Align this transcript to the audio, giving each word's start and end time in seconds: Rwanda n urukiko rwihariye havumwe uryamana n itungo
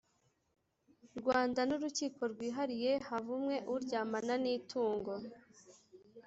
Rwanda 1.19 1.61
n 1.67 1.71
urukiko 1.75 2.21
rwihariye 2.31 2.91
havumwe 3.07 3.55
uryamana 3.73 4.35
n 4.43 4.45
itungo 4.57 5.13